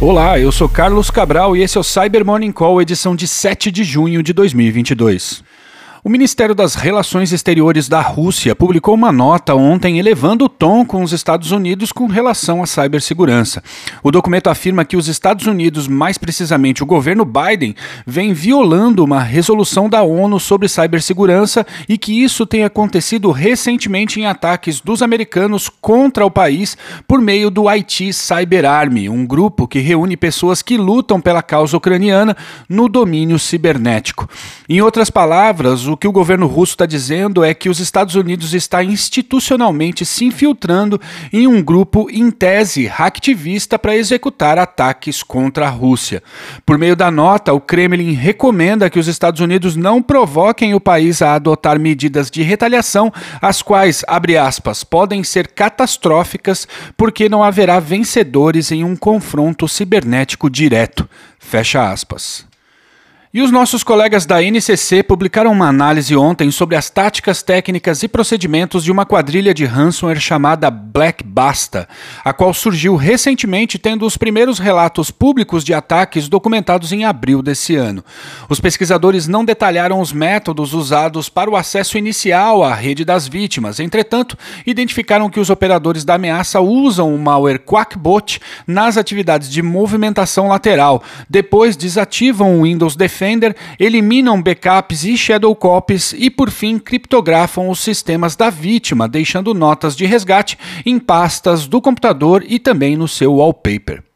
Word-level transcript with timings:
Olá, 0.00 0.38
eu 0.38 0.52
sou 0.52 0.68
Carlos 0.68 1.10
Cabral 1.10 1.56
e 1.56 1.62
esse 1.62 1.76
é 1.76 1.80
o 1.80 1.82
Cyber 1.82 2.24
Morning 2.24 2.52
Call, 2.52 2.80
edição 2.80 3.16
de 3.16 3.26
7 3.26 3.68
de 3.72 3.82
junho 3.82 4.22
de 4.22 4.32
2022. 4.32 5.42
O 6.04 6.08
Ministério 6.08 6.54
das 6.54 6.76
Relações 6.76 7.32
Exteriores 7.32 7.88
da 7.88 8.00
Rússia 8.00 8.54
publicou 8.54 8.94
uma 8.94 9.10
nota 9.10 9.56
ontem 9.56 9.98
elevando 9.98 10.44
o 10.44 10.48
tom 10.48 10.84
com 10.84 11.02
os 11.02 11.12
Estados 11.12 11.50
Unidos 11.50 11.90
com 11.90 12.06
relação 12.06 12.62
à 12.62 12.66
cibersegurança. 12.66 13.64
O 14.00 14.12
documento 14.12 14.48
afirma 14.48 14.84
que 14.84 14.96
os 14.96 15.08
Estados 15.08 15.46
Unidos, 15.46 15.88
mais 15.88 16.16
precisamente 16.16 16.84
o 16.84 16.86
governo 16.86 17.24
Biden, 17.24 17.74
vem 18.06 18.32
violando 18.32 19.02
uma 19.02 19.20
resolução 19.20 19.90
da 19.90 20.00
ONU 20.04 20.38
sobre 20.38 20.68
cibersegurança 20.68 21.66
e 21.88 21.98
que 21.98 22.22
isso 22.22 22.46
tem 22.46 22.62
acontecido 22.62 23.32
recentemente 23.32 24.20
em 24.20 24.26
ataques 24.26 24.80
dos 24.80 25.02
americanos 25.02 25.68
contra 25.80 26.24
o 26.24 26.30
país 26.30 26.76
por 27.08 27.20
meio 27.20 27.50
do 27.50 27.68
IT 27.68 28.12
Cyber 28.12 28.64
Army, 28.64 29.08
um 29.08 29.26
grupo 29.26 29.66
que 29.66 29.80
reúne 29.80 30.16
pessoas 30.16 30.62
que 30.62 30.76
lutam 30.76 31.20
pela 31.20 31.42
causa 31.42 31.76
ucraniana 31.76 32.36
no 32.68 32.88
domínio 32.88 33.36
cibernético. 33.36 34.28
Em 34.68 34.80
outras 34.80 35.10
palavras, 35.10 35.87
o 35.88 35.96
que 35.96 36.06
o 36.06 36.12
governo 36.12 36.46
russo 36.46 36.72
está 36.72 36.86
dizendo 36.86 37.44
é 37.44 37.52
que 37.54 37.68
os 37.68 37.80
Estados 37.80 38.14
Unidos 38.14 38.54
está 38.54 38.82
institucionalmente 38.84 40.04
se 40.04 40.24
infiltrando 40.24 41.00
em 41.32 41.46
um 41.46 41.62
grupo, 41.62 42.08
em 42.10 42.30
tese, 42.30 42.86
hacktivista 42.88 43.78
para 43.78 43.96
executar 43.96 44.58
ataques 44.58 45.22
contra 45.22 45.66
a 45.66 45.70
Rússia. 45.70 46.22
Por 46.64 46.78
meio 46.78 46.96
da 46.96 47.10
nota, 47.10 47.52
o 47.52 47.60
Kremlin 47.60 48.12
recomenda 48.12 48.90
que 48.90 48.98
os 48.98 49.08
Estados 49.08 49.40
Unidos 49.40 49.76
não 49.76 50.02
provoquem 50.02 50.74
o 50.74 50.80
país 50.80 51.22
a 51.22 51.34
adotar 51.34 51.78
medidas 51.78 52.30
de 52.30 52.42
retaliação, 52.42 53.12
as 53.40 53.62
quais, 53.62 54.04
abre 54.06 54.36
aspas, 54.36 54.84
podem 54.84 55.22
ser 55.22 55.48
catastróficas 55.48 56.66
porque 56.96 57.28
não 57.28 57.42
haverá 57.42 57.80
vencedores 57.80 58.72
em 58.72 58.84
um 58.84 58.96
confronto 58.96 59.68
cibernético 59.68 60.50
direto. 60.50 61.08
Fecha 61.38 61.90
aspas. 61.90 62.47
E 63.38 63.40
os 63.40 63.52
nossos 63.52 63.84
colegas 63.84 64.26
da 64.26 64.42
NCC 64.42 65.00
publicaram 65.00 65.52
uma 65.52 65.68
análise 65.68 66.16
ontem 66.16 66.50
sobre 66.50 66.74
as 66.74 66.90
táticas, 66.90 67.40
técnicas 67.40 68.02
e 68.02 68.08
procedimentos 68.08 68.82
de 68.82 68.90
uma 68.90 69.06
quadrilha 69.06 69.54
de 69.54 69.64
ransomware 69.64 70.18
chamada 70.18 70.68
Black 70.72 71.22
Basta, 71.22 71.88
a 72.24 72.32
qual 72.32 72.52
surgiu 72.52 72.96
recentemente 72.96 73.78
tendo 73.78 74.04
os 74.04 74.16
primeiros 74.16 74.58
relatos 74.58 75.12
públicos 75.12 75.62
de 75.62 75.72
ataques 75.72 76.28
documentados 76.28 76.90
em 76.90 77.04
abril 77.04 77.40
desse 77.40 77.76
ano. 77.76 78.04
Os 78.48 78.58
pesquisadores 78.58 79.28
não 79.28 79.44
detalharam 79.44 80.00
os 80.00 80.12
métodos 80.12 80.74
usados 80.74 81.28
para 81.28 81.48
o 81.48 81.54
acesso 81.54 81.96
inicial 81.96 82.64
à 82.64 82.74
rede 82.74 83.04
das 83.04 83.28
vítimas, 83.28 83.78
entretanto, 83.78 84.36
identificaram 84.66 85.30
que 85.30 85.38
os 85.38 85.48
operadores 85.48 86.04
da 86.04 86.14
ameaça 86.14 86.60
usam 86.60 87.14
o 87.14 87.18
malware 87.20 87.60
Quackbot 87.60 88.40
nas 88.66 88.96
atividades 88.96 89.48
de 89.48 89.62
movimentação 89.62 90.48
lateral, 90.48 91.04
depois 91.30 91.76
desativam 91.76 92.58
o 92.58 92.64
Windows 92.64 92.96
Defender 92.96 93.27
Defender 93.28 93.54
eliminam 93.78 94.40
backups 94.40 95.04
e 95.04 95.16
shadow 95.16 95.54
copies 95.54 96.14
e, 96.16 96.30
por 96.30 96.50
fim, 96.50 96.78
criptografam 96.78 97.68
os 97.68 97.80
sistemas 97.80 98.34
da 98.34 98.48
vítima, 98.48 99.06
deixando 99.06 99.52
notas 99.52 99.94
de 99.94 100.06
resgate 100.06 100.58
em 100.86 100.98
pastas 100.98 101.66
do 101.66 101.80
computador 101.80 102.42
e 102.48 102.58
também 102.58 102.96
no 102.96 103.06
seu 103.06 103.34
wallpaper. 103.34 104.07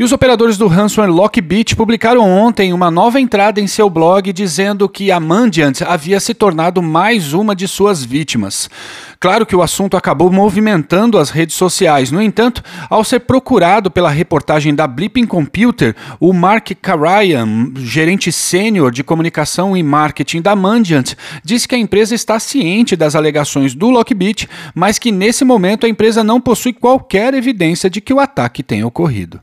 E 0.00 0.04
os 0.04 0.12
operadores 0.12 0.56
do 0.56 0.68
ransomware 0.68 1.12
Lockbit 1.12 1.74
publicaram 1.74 2.22
ontem 2.22 2.72
uma 2.72 2.88
nova 2.88 3.20
entrada 3.20 3.60
em 3.60 3.66
seu 3.66 3.90
blog 3.90 4.32
dizendo 4.32 4.88
que 4.88 5.10
a 5.10 5.18
Mandiant 5.18 5.82
havia 5.84 6.20
se 6.20 6.32
tornado 6.32 6.80
mais 6.80 7.32
uma 7.32 7.52
de 7.52 7.66
suas 7.66 8.04
vítimas. 8.04 8.70
Claro 9.18 9.44
que 9.44 9.56
o 9.56 9.60
assunto 9.60 9.96
acabou 9.96 10.30
movimentando 10.30 11.18
as 11.18 11.30
redes 11.30 11.56
sociais. 11.56 12.12
No 12.12 12.22
entanto, 12.22 12.62
ao 12.88 13.02
ser 13.02 13.18
procurado 13.18 13.90
pela 13.90 14.08
reportagem 14.08 14.72
da 14.72 14.86
Blipping 14.86 15.26
Computer, 15.26 15.96
o 16.20 16.32
Mark 16.32 16.70
Karayan, 16.80 17.72
gerente 17.78 18.30
sênior 18.30 18.92
de 18.92 19.02
comunicação 19.02 19.76
e 19.76 19.82
marketing 19.82 20.42
da 20.42 20.54
Mandiant, 20.54 21.14
disse 21.42 21.66
que 21.66 21.74
a 21.74 21.78
empresa 21.78 22.14
está 22.14 22.38
ciente 22.38 22.94
das 22.94 23.16
alegações 23.16 23.74
do 23.74 23.90
Lockbit, 23.90 24.48
mas 24.76 24.96
que 24.96 25.10
nesse 25.10 25.44
momento 25.44 25.86
a 25.86 25.88
empresa 25.88 26.22
não 26.22 26.40
possui 26.40 26.72
qualquer 26.72 27.34
evidência 27.34 27.90
de 27.90 28.00
que 28.00 28.14
o 28.14 28.20
ataque 28.20 28.62
tenha 28.62 28.86
ocorrido. 28.86 29.40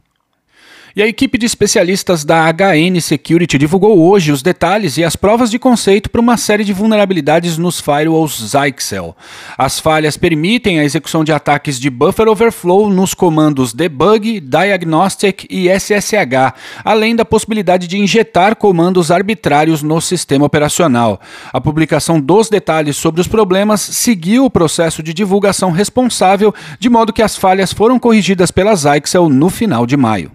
E 0.97 1.03
a 1.03 1.07
equipe 1.07 1.37
de 1.37 1.45
especialistas 1.45 2.23
da 2.23 2.49
HN 2.49 3.01
Security 3.01 3.57
divulgou 3.57 3.99
hoje 3.99 4.31
os 4.31 4.41
detalhes 4.41 4.95
e 4.95 5.03
as 5.03 5.17
provas 5.17 5.51
de 5.51 5.59
conceito 5.59 6.09
para 6.09 6.21
uma 6.21 6.37
série 6.37 6.63
de 6.63 6.71
vulnerabilidades 6.71 7.57
nos 7.57 7.81
firewalls 7.81 8.41
Zyxel. 8.41 9.13
As 9.57 9.77
falhas 9.77 10.15
permitem 10.15 10.79
a 10.79 10.85
execução 10.85 11.25
de 11.25 11.33
ataques 11.33 11.81
de 11.81 11.89
buffer 11.89 12.29
overflow 12.29 12.89
nos 12.89 13.13
comandos 13.13 13.73
debug, 13.73 14.39
diagnostic 14.39 15.45
e 15.49 15.67
SSH, 15.67 16.53
além 16.81 17.13
da 17.13 17.25
possibilidade 17.25 17.87
de 17.87 17.97
injetar 17.97 18.55
comandos 18.55 19.11
arbitrários 19.11 19.83
no 19.83 19.99
sistema 19.99 20.45
operacional. 20.45 21.19
A 21.51 21.59
publicação 21.59 22.21
dos 22.21 22.47
detalhes 22.47 22.95
sobre 22.95 23.19
os 23.19 23.27
problemas 23.27 23.81
seguiu 23.81 24.45
o 24.45 24.49
processo 24.49 25.03
de 25.03 25.13
divulgação 25.13 25.71
responsável, 25.71 26.55
de 26.79 26.89
modo 26.89 27.11
que 27.11 27.21
as 27.21 27.35
falhas 27.35 27.73
foram 27.73 27.99
corrigidas 27.99 28.49
pela 28.49 28.73
Zyxel 28.73 29.27
no 29.27 29.49
final 29.49 29.85
de 29.85 29.97
maio. 29.97 30.31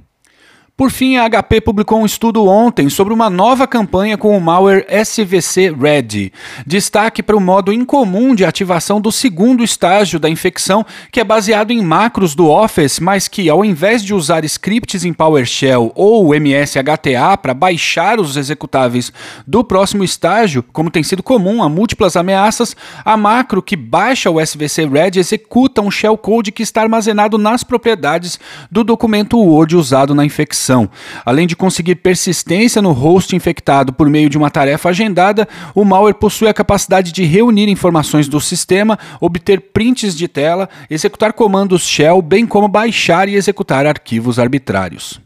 Por 0.80 0.90
fim, 0.90 1.18
a 1.18 1.28
HP 1.28 1.60
publicou 1.60 2.00
um 2.00 2.06
estudo 2.06 2.46
ontem 2.46 2.88
sobre 2.88 3.12
uma 3.12 3.28
nova 3.28 3.66
campanha 3.66 4.16
com 4.16 4.34
o 4.34 4.40
malware 4.40 4.86
SVC 4.88 5.74
Red. 5.78 6.32
Destaque 6.66 7.22
para 7.22 7.36
o 7.36 7.40
modo 7.40 7.70
incomum 7.70 8.34
de 8.34 8.46
ativação 8.46 8.98
do 8.98 9.12
segundo 9.12 9.62
estágio 9.62 10.18
da 10.18 10.26
infecção, 10.26 10.86
que 11.12 11.20
é 11.20 11.24
baseado 11.24 11.70
em 11.70 11.82
macros 11.82 12.34
do 12.34 12.48
Office, 12.48 12.98
mas 12.98 13.28
que, 13.28 13.50
ao 13.50 13.62
invés 13.62 14.02
de 14.02 14.14
usar 14.14 14.42
scripts 14.46 15.04
em 15.04 15.12
PowerShell 15.12 15.92
ou 15.94 16.34
MSHTA 16.34 17.36
para 17.36 17.52
baixar 17.52 18.18
os 18.18 18.38
executáveis 18.38 19.12
do 19.46 19.62
próximo 19.62 20.02
estágio, 20.02 20.64
como 20.72 20.90
tem 20.90 21.02
sido 21.02 21.22
comum 21.22 21.62
a 21.62 21.68
múltiplas 21.68 22.16
ameaças, 22.16 22.74
a 23.04 23.18
macro 23.18 23.60
que 23.60 23.76
baixa 23.76 24.30
o 24.30 24.40
SVC 24.40 24.86
Red 24.86 25.18
executa 25.18 25.82
um 25.82 25.90
shellcode 25.90 26.50
que 26.50 26.62
está 26.62 26.80
armazenado 26.80 27.36
nas 27.36 27.62
propriedades 27.62 28.40
do 28.70 28.82
documento 28.82 29.38
Word 29.38 29.76
usado 29.76 30.14
na 30.14 30.24
infecção 30.24 30.69
infecção. 30.70 30.88
Além 31.24 31.46
de 31.46 31.56
conseguir 31.56 31.96
persistência 31.96 32.80
no 32.80 32.92
host 32.92 33.34
infectado 33.34 33.92
por 33.92 34.08
meio 34.08 34.28
de 34.28 34.38
uma 34.38 34.50
tarefa 34.50 34.90
agendada, 34.90 35.48
o 35.74 35.84
malware 35.84 36.14
possui 36.14 36.48
a 36.48 36.54
capacidade 36.54 37.12
de 37.12 37.24
reunir 37.24 37.68
informações 37.68 38.28
do 38.28 38.40
sistema, 38.40 38.98
obter 39.20 39.60
prints 39.72 40.16
de 40.16 40.28
tela, 40.28 40.68
executar 40.88 41.32
comandos 41.32 41.82
shell, 41.86 42.22
bem 42.22 42.46
como 42.46 42.68
baixar 42.68 43.28
e 43.28 43.34
executar 43.34 43.86
arquivos 43.86 44.38
arbitrários. 44.38 45.20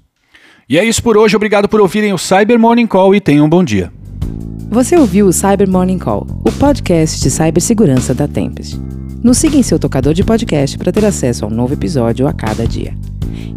E 0.69 0.79
é 0.79 0.85
isso 0.85 1.03
por 1.03 1.19
hoje, 1.19 1.37
obrigado 1.37 1.69
por 1.69 1.81
ouvirem 1.81 2.13
o 2.13 2.19
Cyber 2.19 2.59
Morning 2.59 2.87
Call 2.87 3.15
e 3.15 3.21
tenham 3.21 3.45
um 3.45 3.49
bom 3.49 3.63
dia. 3.63 3.93
Você 4.71 4.97
ouviu 4.97 5.27
o 5.27 5.33
Cyber 5.33 5.69
Morning 5.69 5.99
Call, 5.99 6.27
o 6.43 6.51
podcast 6.53 7.21
de 7.21 7.31
cibersegurança 7.31 8.15
da 8.15 8.27
Tempest. 8.27 8.81
Nos 9.23 9.39
siga 9.39 9.57
em 9.57 9.63
seu 9.63 9.79
tocador 9.79 10.15
de 10.15 10.25
podcast 10.25 10.77
para 10.79 10.93
ter 10.93 11.05
acesso 11.05 11.45
a 11.45 11.49
um 11.49 11.51
novo 11.51 11.75
episódio 11.75 12.27
a 12.27 12.33
cada 12.33 12.67
dia. 12.67 12.95